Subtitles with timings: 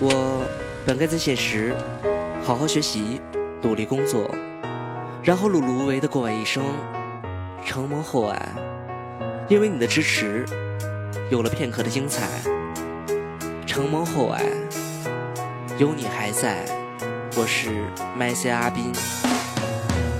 [0.00, 0.46] 我
[0.86, 1.74] 本该在现实
[2.44, 3.20] 好好学习，
[3.62, 4.30] 努力工作，
[5.22, 6.62] 然后碌碌无为的过完一生。
[7.64, 8.48] 承蒙厚爱，
[9.48, 10.46] 因为你的支持，
[11.30, 12.26] 有了片刻的精彩。
[13.66, 14.42] 承蒙厚爱，
[15.76, 16.64] 有你还在。
[17.36, 17.70] 我是
[18.16, 19.27] 麦西阿斌。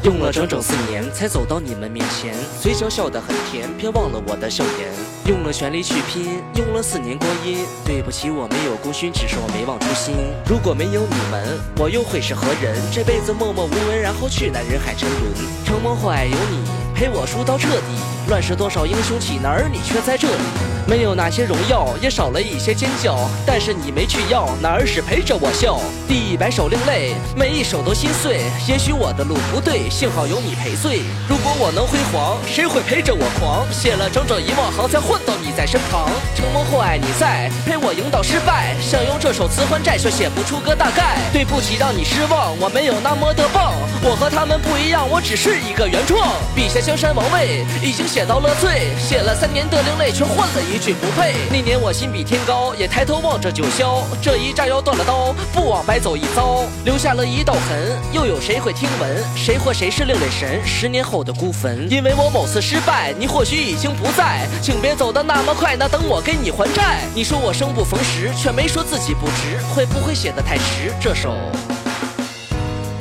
[0.04, 4.88] 用了整整四年才走到你们面前，嘴角笑得很甜，别忘了我的笑颜。
[5.26, 7.66] 用了全力去拼，用了四年光阴。
[7.84, 10.14] 对不起，我没有功勋，只是我没忘初心。
[10.46, 12.80] 如果没有你们，我又会是何人？
[12.92, 15.34] 这辈子默默无闻，然后去那人海沉沦。
[15.66, 16.62] 承蒙厚爱有你
[16.98, 17.94] 陪我输到彻底，
[18.26, 20.42] 乱世多少英雄气，哪儿你却在这里。
[20.84, 23.16] 没有那些荣耀，也少了一些尖叫。
[23.46, 25.78] 但是你没去要，哪儿是陪着我笑？
[26.08, 28.40] 第一百首另类，每一首都心碎。
[28.66, 31.02] 也许我的路不对，幸好有你陪醉。
[31.28, 33.64] 如果我能辉煌，谁会陪着我狂？
[33.70, 36.10] 写了整整一万行，才混到你在身旁。
[36.34, 38.74] 承蒙厚爱你在，陪我赢到失败。
[38.80, 41.18] 想这首词还债，却写不出个大概。
[41.34, 43.74] 对不起，让你失望，我没有那么的棒。
[44.02, 46.32] 我和他们不一样，我只是一个原创。
[46.56, 50.78] 笔下江山王位已经写到了最，写了三年的另类，却换了一。
[50.78, 51.34] 句不配。
[51.50, 54.00] 那年我心比天高，也抬头望着九霄。
[54.22, 58.00] 这一炸药断了刀，不枉白走一遭，留下了一道痕。
[58.12, 59.22] 又有谁会听闻？
[59.36, 60.66] 谁或谁是另类神？
[60.66, 61.86] 十年后的孤坟。
[61.90, 67.00] 因为我某次失败，你或许已经不在，请别走的那么快，那等我给你还债。
[67.14, 70.94] 你说我生不逢时，却没说自己不值，会不会写得太迟？
[71.00, 71.34] 这首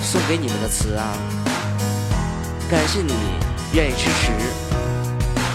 [0.01, 1.13] 送给你们的词啊，
[2.69, 3.13] 感谢你
[3.73, 4.31] 愿意支持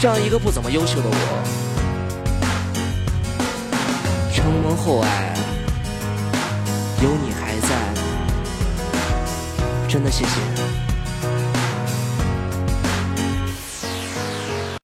[0.00, 1.14] 这样一个不怎么优秀的我。
[4.32, 5.34] 承蒙厚爱，
[7.02, 7.68] 有你还在，
[9.88, 10.91] 真的谢谢。